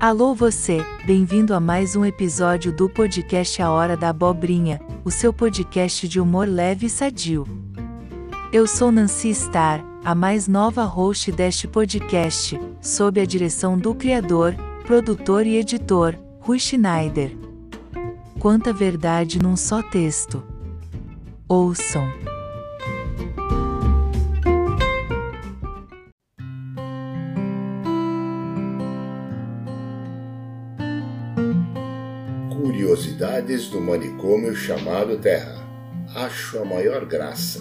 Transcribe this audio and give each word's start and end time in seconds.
Alô 0.00 0.32
você, 0.32 0.78
bem-vindo 1.04 1.52
a 1.52 1.58
mais 1.58 1.96
um 1.96 2.04
episódio 2.04 2.70
do 2.70 2.88
podcast 2.88 3.60
A 3.60 3.68
Hora 3.68 3.96
da 3.96 4.10
Abobrinha, 4.10 4.80
o 5.04 5.10
seu 5.10 5.32
podcast 5.32 6.06
de 6.06 6.20
humor 6.20 6.46
leve 6.46 6.86
e 6.86 6.88
sadio. 6.88 7.44
Eu 8.52 8.64
sou 8.68 8.92
Nancy 8.92 9.34
Star, 9.34 9.84
a 10.04 10.14
mais 10.14 10.46
nova 10.46 10.84
host 10.84 11.32
deste 11.32 11.66
podcast, 11.66 12.60
sob 12.80 13.20
a 13.20 13.26
direção 13.26 13.76
do 13.76 13.92
criador, 13.92 14.54
produtor 14.86 15.44
e 15.44 15.56
editor, 15.56 16.14
Rui 16.38 16.60
Schneider. 16.60 17.36
Quanta 18.38 18.72
verdade 18.72 19.40
num 19.42 19.56
só 19.56 19.82
texto. 19.82 20.44
Ouçam. 21.48 22.08
Curiosidades 32.50 33.68
do 33.68 33.80
manicômio 33.80 34.54
chamado 34.54 35.18
Terra. 35.18 35.64
Acho 36.14 36.58
a 36.58 36.64
maior 36.64 37.04
graça. 37.06 37.60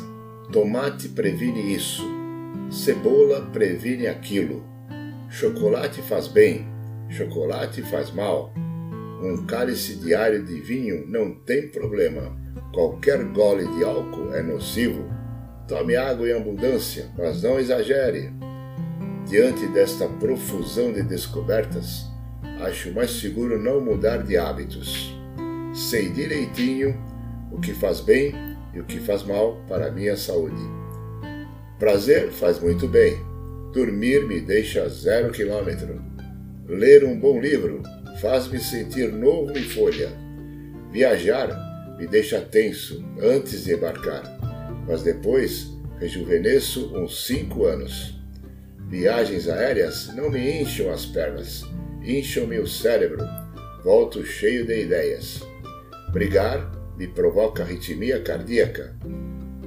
Tomate 0.52 1.10
previne 1.10 1.74
isso. 1.74 2.04
Cebola 2.72 3.42
previne 3.54 4.08
aquilo. 4.08 4.64
Chocolate 5.30 6.02
faz 6.02 6.28
bem. 6.28 6.68
Chocolate 7.10 7.82
faz 7.84 8.12
mal. 8.12 8.54
Um 9.22 9.46
cálice 9.46 9.96
diário 9.96 10.44
de 10.44 10.60
vinho 10.62 11.06
não 11.08 11.34
tem 11.34 11.68
problema. 11.70 12.36
Qualquer 12.74 13.24
gole 13.26 13.68
de 13.76 13.84
álcool 13.84 14.34
é 14.34 14.42
nocivo. 14.42 15.04
Tome 15.68 15.96
água 15.96 16.30
em 16.30 16.34
abundância, 16.34 17.12
mas 17.18 17.44
não 17.44 17.60
exagere. 17.60 18.32
Diante 19.28 19.68
desta 19.68 20.08
profusão 20.08 20.94
de 20.94 21.04
descobertas, 21.04 22.06
acho 22.62 22.92
mais 22.92 23.12
seguro 23.12 23.62
não 23.62 23.82
mudar 23.82 24.24
de 24.24 24.38
hábitos. 24.38 25.14
Sei 25.74 26.10
direitinho 26.10 26.96
o 27.52 27.60
que 27.60 27.74
faz 27.74 28.00
bem 28.00 28.34
e 28.74 28.80
o 28.80 28.84
que 28.84 29.00
faz 29.00 29.24
mal 29.24 29.64
para 29.68 29.88
a 29.88 29.92
minha 29.92 30.16
saúde. 30.18 30.62
Prazer 31.80 32.32
faz 32.32 32.60
muito 32.60 32.88
bem. 32.88 33.18
Dormir 33.74 34.26
me 34.26 34.42
deixa 34.42 34.88
zero 34.90 35.32
quilômetro. 35.32 36.02
Ler 36.68 37.04
um 37.04 37.20
bom 37.20 37.40
livro 37.40 37.84
faz-me 38.20 38.60
sentir 38.60 39.12
novo 39.12 39.58
em 39.58 39.64
folha. 39.64 40.10
Viajar 40.92 41.50
me 41.98 42.08
deixa 42.08 42.42
tenso 42.42 43.04
antes 43.22 43.66
de 43.66 43.74
embarcar, 43.74 44.24
mas 44.88 45.04
depois 45.04 45.68
rejuvenesço 46.00 46.96
uns 46.96 47.26
cinco 47.26 47.66
anos. 47.66 48.16
Viagens 48.90 49.48
aéreas 49.48 50.14
não 50.16 50.30
me 50.30 50.62
incham 50.62 50.92
as 50.92 51.06
pernas, 51.06 51.64
incham-me 52.08 52.58
o 52.60 52.68
cérebro. 52.68 53.24
Volto 53.84 54.26
cheio 54.26 54.66
de 54.66 54.84
ideias. 54.84 55.42
Brigar 56.14 56.72
me 56.98 57.08
provoca 57.08 57.64
arritmia 57.64 58.22
cardíaca. 58.22 58.96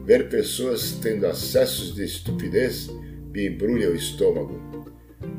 Ver 0.06 0.28
pessoas 0.28 0.98
tendo 1.02 1.26
acessos 1.26 1.94
de 1.94 2.04
estupidez 2.04 2.88
me 3.32 3.46
embrulha 3.46 3.90
o 3.90 3.94
estômago. 3.94 4.58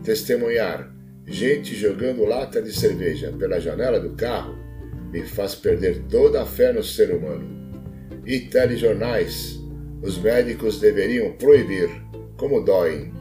Testemunhar 0.04 0.94
gente 1.26 1.76
jogando 1.76 2.26
lata 2.26 2.62
de 2.62 2.72
cerveja 2.72 3.32
pela 3.32 3.60
janela 3.60 4.00
do 4.00 4.16
carro 4.16 4.56
me 5.12 5.24
faz 5.24 5.56
perder 5.56 6.04
toda 6.10 6.42
a 6.42 6.46
fé 6.46 6.72
no 6.72 6.84
ser 6.84 7.14
humano. 7.14 7.60
E 8.26 8.40
telejornais, 8.40 9.60
os 10.02 10.18
médicos 10.18 10.80
deveriam 10.80 11.34
proibir, 11.34 11.90
como 12.38 12.62
doem. 12.62 13.12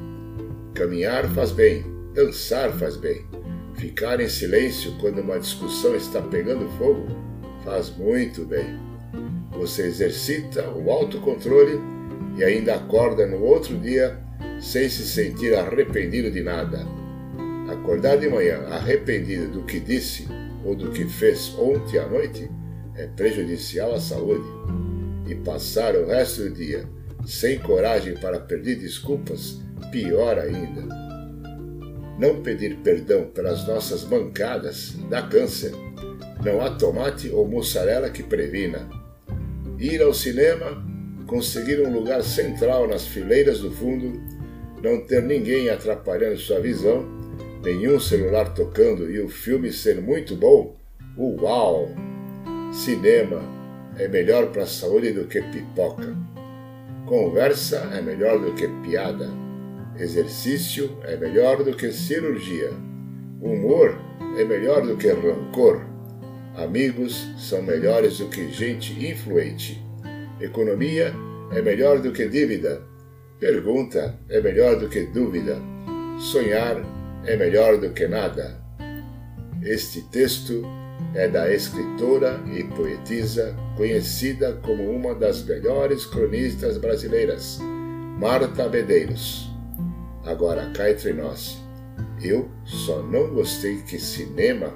Caminhar 0.75 1.28
faz 1.34 1.50
bem, 1.50 1.84
dançar 2.15 2.72
faz 2.72 2.97
bem. 2.97 3.25
Ficar 3.81 4.21
em 4.21 4.29
silêncio 4.29 4.93
quando 5.01 5.23
uma 5.23 5.41
discussão 5.41 5.97
está 5.97 6.21
pegando 6.21 6.69
fogo 6.77 7.07
faz 7.65 7.89
muito 7.97 8.45
bem. 8.45 8.79
Você 9.53 9.87
exercita 9.87 10.69
o 10.69 10.91
autocontrole 10.91 11.81
e 12.37 12.45
ainda 12.45 12.75
acorda 12.75 13.27
no 13.27 13.43
outro 13.43 13.79
dia 13.79 14.21
sem 14.61 14.87
se 14.87 15.03
sentir 15.07 15.55
arrependido 15.55 16.31
de 16.31 16.43
nada. 16.43 16.87
Acordar 17.73 18.19
de 18.19 18.29
manhã 18.29 18.59
arrependido 18.69 19.49
do 19.49 19.63
que 19.63 19.81
disse 19.81 20.29
ou 20.62 20.75
do 20.75 20.91
que 20.91 21.07
fez 21.07 21.55
ontem 21.59 21.99
à 21.99 22.07
noite 22.07 22.51
é 22.97 23.07
prejudicial 23.07 23.95
à 23.95 24.01
saúde. 24.01 24.45
E 25.27 25.35
passar 25.37 25.97
o 25.97 26.07
resto 26.07 26.43
do 26.43 26.51
dia 26.51 26.85
sem 27.25 27.59
coragem 27.59 28.12
para 28.12 28.41
pedir 28.41 28.77
desculpas, 28.77 29.59
pior 29.91 30.39
ainda. 30.39 31.09
Não 32.20 32.42
pedir 32.42 32.76
perdão 32.84 33.25
pelas 33.25 33.66
nossas 33.66 34.04
mancadas 34.04 34.94
dá 35.08 35.22
câncer. 35.22 35.72
Não 36.44 36.60
há 36.60 36.70
tomate 36.70 37.31
ou 37.31 37.48
mussarela 37.48 38.10
que 38.10 38.22
previna. 38.22 38.86
Ir 39.78 40.03
ao 40.03 40.12
cinema, 40.12 40.84
conseguir 41.26 41.81
um 41.81 41.91
lugar 41.91 42.22
central 42.22 42.86
nas 42.86 43.06
fileiras 43.06 43.60
do 43.60 43.70
fundo, 43.70 44.20
não 44.82 45.00
ter 45.06 45.22
ninguém 45.22 45.70
atrapalhando 45.70 46.36
sua 46.36 46.60
visão 46.60 47.19
nenhum 47.62 48.00
celular 48.00 48.54
tocando 48.54 49.10
e 49.10 49.20
o 49.20 49.28
filme 49.28 49.72
ser 49.72 50.00
muito 50.00 50.34
bom, 50.34 50.76
uau! 51.16 51.88
Cinema 52.72 53.42
é 53.98 54.08
melhor 54.08 54.50
para 54.50 54.62
a 54.62 54.66
saúde 54.66 55.12
do 55.12 55.26
que 55.26 55.42
pipoca. 55.42 56.16
Conversa 57.06 57.91
é 57.92 58.00
melhor 58.00 58.38
do 58.38 58.54
que 58.54 58.69
piada. 58.82 59.28
Exercício 59.99 60.97
é 61.03 61.17
melhor 61.17 61.62
do 61.62 61.75
que 61.75 61.93
cirurgia. 61.93 62.71
Humor 63.41 63.99
é 64.39 64.45
melhor 64.45 64.87
do 64.87 64.97
que 64.97 65.09
rancor. 65.09 65.83
Amigos 66.56 67.27
são 67.39 67.62
melhores 67.62 68.19
do 68.19 68.29
que 68.29 68.50
gente 68.50 68.93
influente. 69.05 69.83
Economia 70.41 71.12
é 71.53 71.61
melhor 71.61 72.00
do 72.00 72.12
que 72.12 72.29
dívida. 72.29 72.83
Pergunta 73.39 74.19
é 74.29 74.41
melhor 74.41 74.79
do 74.79 74.89
que 74.89 75.05
dúvida. 75.06 75.59
Sonhar 76.19 76.83
é 77.25 77.37
melhor 77.37 77.79
do 77.79 77.91
que 77.91 78.06
nada. 78.06 78.61
Este 79.62 80.03
texto 80.11 80.62
é 81.15 81.29
da 81.29 81.53
escritora 81.53 82.41
e 82.55 82.65
poetisa 82.65 83.56
conhecida 83.77 84.59
como 84.62 84.91
uma 84.91 85.15
das 85.15 85.43
melhores 85.45 86.06
cronistas 86.06 86.79
brasileiras, 86.79 87.59
Marta 88.19 88.69
Bedeiros. 88.69 89.50
Agora 90.25 90.70
cá 90.70 90.91
entre 90.91 91.12
nós, 91.12 91.58
eu 92.22 92.50
só 92.64 93.03
não 93.03 93.34
gostei 93.34 93.82
que 93.82 93.98
cinema 93.98 94.72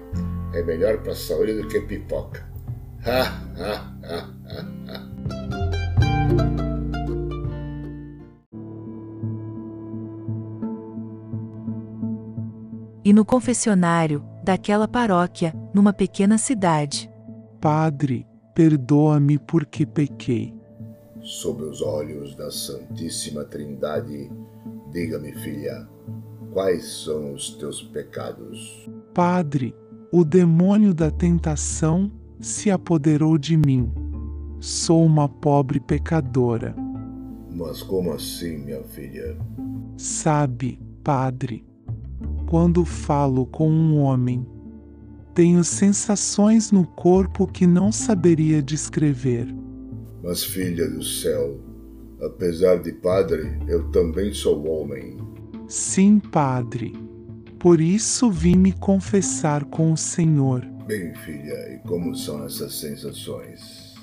é 0.52 0.62
melhor 0.62 0.98
para 0.98 1.12
a 1.12 1.16
saúde 1.16 1.54
do 1.54 1.68
que 1.68 1.80
pipoca. 1.80 2.46
Ha, 3.04 3.22
ha, 3.58 3.94
ha, 4.02 4.34
ha, 4.46 4.60
ha. 4.88 5.14
e 13.04 13.12
no 13.12 13.24
confessionário 13.24 14.24
daquela 14.42 14.88
paróquia, 14.88 15.54
numa 15.74 15.92
pequena 15.92 16.38
cidade. 16.38 17.10
Padre, 17.60 18.26
perdoa-me 18.54 19.38
porque 19.38 19.84
pequei. 19.84 20.54
Sob 21.20 21.62
os 21.62 21.82
olhos 21.82 22.34
da 22.34 22.50
Santíssima 22.50 23.44
Trindade, 23.44 24.30
diga-me, 24.94 25.32
filha, 25.32 25.88
quais 26.52 26.84
são 27.04 27.34
os 27.34 27.50
teus 27.56 27.82
pecados? 27.82 28.88
Padre, 29.12 29.74
o 30.12 30.24
demônio 30.24 30.94
da 30.94 31.10
tentação 31.10 32.10
se 32.40 32.70
apoderou 32.70 33.36
de 33.36 33.56
mim. 33.56 33.92
Sou 34.60 35.04
uma 35.04 35.28
pobre 35.28 35.80
pecadora. 35.80 36.76
Mas 37.50 37.82
como 37.82 38.12
assim, 38.12 38.58
minha 38.58 38.84
filha? 38.84 39.36
Sabe, 39.96 40.78
Padre, 41.02 41.66
quando 42.46 42.84
falo 42.84 43.46
com 43.46 43.68
um 43.68 43.98
homem. 43.98 44.46
Tenho 45.34 45.64
sensações 45.64 46.70
no 46.70 46.86
corpo 46.86 47.48
que 47.48 47.66
não 47.66 47.90
saberia 47.90 48.62
descrever. 48.62 49.52
Mas, 50.22 50.44
filha 50.44 50.88
do 50.88 51.02
céu, 51.02 51.58
apesar 52.26 52.76
de 52.76 52.92
padre, 52.92 53.58
eu 53.68 53.90
também 53.90 54.32
sou 54.32 54.66
homem. 54.68 55.16
Sim, 55.68 56.18
padre. 56.18 56.92
Por 57.58 57.80
isso 57.80 58.30
vim 58.30 58.56
me 58.56 58.72
confessar 58.72 59.64
com 59.64 59.92
o 59.92 59.96
Senhor. 59.96 60.64
Bem, 60.86 61.14
filha, 61.14 61.74
e 61.74 61.78
como 61.88 62.14
são 62.14 62.44
essas 62.44 62.74
sensações? 62.74 63.94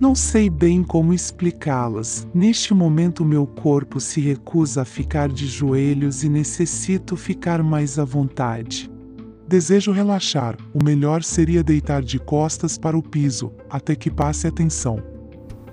Não 0.00 0.14
sei 0.14 0.50
bem 0.50 0.82
como 0.82 1.14
explicá-las. 1.14 2.26
Neste 2.34 2.74
momento, 2.74 3.24
meu 3.24 3.46
corpo 3.46 4.00
se 4.00 4.20
recusa 4.20 4.82
a 4.82 4.84
ficar 4.84 5.28
de 5.28 5.46
joelhos 5.46 6.24
e 6.24 6.28
necessito 6.28 7.16
ficar 7.16 7.62
mais 7.62 7.98
à 7.98 8.04
vontade. 8.04 8.90
Desejo 9.46 9.92
relaxar. 9.92 10.56
O 10.72 10.82
melhor 10.82 11.22
seria 11.22 11.62
deitar 11.62 12.02
de 12.02 12.18
costas 12.18 12.78
para 12.78 12.96
o 12.96 13.02
piso, 13.02 13.52
até 13.68 13.94
que 13.94 14.10
passe 14.10 14.46
a 14.46 14.50
tensão. 14.50 15.13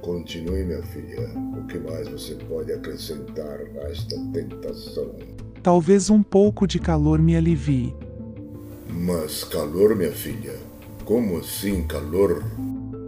Continue, 0.02 0.64
minha 0.64 0.82
filha. 0.82 1.30
O 1.58 1.66
que 1.68 1.78
mais 1.78 2.08
você 2.10 2.36
pode 2.36 2.72
acrescentar 2.74 3.60
a 3.62 3.90
esta 3.90 4.16
tentação? 4.34 5.16
Talvez 5.62 6.10
um 6.10 6.24
pouco 6.24 6.66
de 6.66 6.80
calor 6.80 7.20
me 7.20 7.36
alivie. 7.36 7.96
Mas 8.90 9.44
calor, 9.44 9.96
minha 9.96 10.12
filha? 10.12 10.56
Como 11.06 11.38
assim 11.38 11.84
calor? 11.84 12.44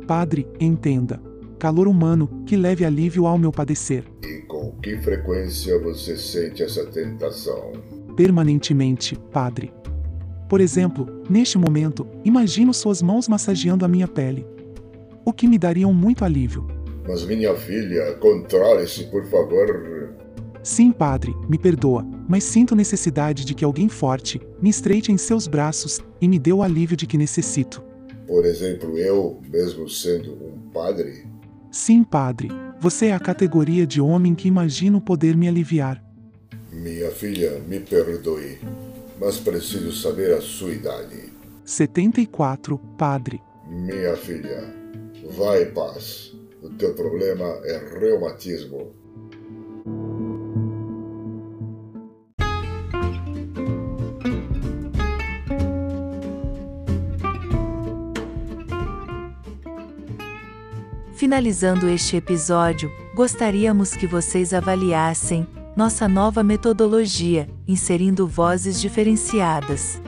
Padre, 0.07 0.47
entenda. 0.59 1.19
Calor 1.57 1.87
humano 1.87 2.43
que 2.45 2.55
leve 2.55 2.85
alívio 2.85 3.25
ao 3.25 3.37
meu 3.37 3.51
padecer. 3.51 4.03
E 4.23 4.41
com 4.41 4.71
que 4.81 4.97
frequência 4.97 5.79
você 5.79 6.15
sente 6.15 6.61
essa 6.61 6.85
tentação? 6.85 7.71
Permanentemente, 8.15 9.15
Padre. 9.31 9.73
Por 10.47 10.61
exemplo, 10.61 11.07
neste 11.27 11.57
momento, 11.57 12.05
imagino 12.23 12.73
suas 12.73 13.01
mãos 13.01 13.27
massageando 13.27 13.83
a 13.83 13.87
minha 13.87 14.07
pele. 14.07 14.45
O 15.25 15.33
que 15.33 15.47
me 15.47 15.57
daria 15.57 15.87
um 15.87 15.93
muito 15.93 16.23
alívio. 16.23 16.67
Mas 17.07 17.25
minha 17.25 17.53
filha, 17.55 18.13
controle-se, 18.15 19.05
por 19.05 19.25
favor. 19.25 20.13
Sim, 20.63 20.91
padre, 20.91 21.35
me 21.49 21.57
perdoa, 21.57 22.05
mas 22.27 22.45
sinto 22.45 22.75
necessidade 22.75 23.43
de 23.43 23.53
que 23.53 23.65
alguém 23.65 23.89
forte 23.89 24.41
me 24.61 24.69
estreite 24.69 25.11
em 25.11 25.17
seus 25.17 25.45
braços 25.45 25.99
e 26.21 26.27
me 26.27 26.39
dê 26.39 26.53
o 26.53 26.63
alívio 26.63 26.95
de 26.95 27.05
que 27.05 27.17
necessito. 27.17 27.83
Por 28.25 28.45
exemplo, 28.45 28.97
eu, 28.97 29.41
mesmo 29.49 29.89
sendo 29.89 30.31
um 30.31 30.57
padre? 30.71 31.27
Sim, 31.69 32.03
padre, 32.03 32.47
você 32.79 33.07
é 33.07 33.13
a 33.13 33.19
categoria 33.19 33.85
de 33.85 33.99
homem 33.99 34.33
que 34.33 34.47
imagino 34.47 35.01
poder 35.01 35.35
me 35.35 35.49
aliviar. 35.49 36.01
Minha 36.71 37.11
filha, 37.11 37.59
me 37.67 37.79
perdoe, 37.81 38.59
mas 39.19 39.37
preciso 39.37 39.91
saber 39.91 40.33
a 40.33 40.41
sua 40.41 40.71
idade. 40.71 41.31
74, 41.65 42.77
padre. 42.97 43.41
Minha 43.67 44.15
filha, 44.15 44.73
vá 45.37 45.59
em 45.59 45.71
paz. 45.71 46.33
O 46.63 46.69
teu 46.69 46.95
problema 46.95 47.45
é 47.65 47.99
reumatismo. 47.99 48.93
Finalizando 61.13 61.89
este 61.89 62.15
episódio, 62.15 62.89
gostaríamos 63.13 63.93
que 63.93 64.07
vocês 64.07 64.53
avaliassem 64.53 65.45
nossa 65.75 66.07
nova 66.07 66.43
metodologia, 66.43 67.49
inserindo 67.67 68.25
vozes 68.25 68.79
diferenciadas. 68.79 70.01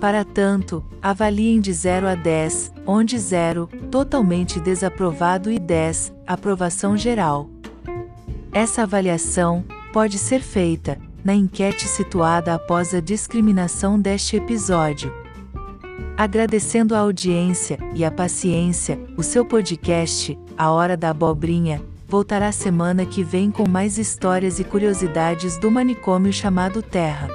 Para 0.00 0.24
tanto, 0.24 0.84
avaliem 1.02 1.60
de 1.60 1.72
0 1.72 2.06
a 2.06 2.14
10, 2.14 2.72
onde 2.86 3.18
0, 3.18 3.68
totalmente 3.90 4.60
desaprovado 4.60 5.50
e 5.50 5.58
10, 5.58 6.12
aprovação 6.24 6.96
geral. 6.96 7.50
Essa 8.52 8.82
avaliação 8.82 9.64
pode 9.92 10.16
ser 10.16 10.40
feita 10.40 10.98
na 11.24 11.34
enquete 11.34 11.88
situada 11.88 12.54
após 12.54 12.94
a 12.94 13.00
discriminação 13.00 14.00
deste 14.00 14.36
episódio. 14.36 15.12
Agradecendo 16.16 16.94
a 16.94 17.00
audiência 17.00 17.76
e 17.94 18.04
a 18.04 18.10
paciência, 18.10 18.98
o 19.16 19.22
seu 19.22 19.44
podcast, 19.44 20.38
A 20.56 20.70
Hora 20.70 20.96
da 20.96 21.10
Abobrinha, 21.10 21.82
voltará 22.06 22.52
semana 22.52 23.04
que 23.04 23.24
vem 23.24 23.50
com 23.50 23.68
mais 23.68 23.98
histórias 23.98 24.60
e 24.60 24.64
curiosidades 24.64 25.58
do 25.58 25.70
manicômio 25.70 26.32
chamado 26.32 26.82
Terra. 26.82 27.28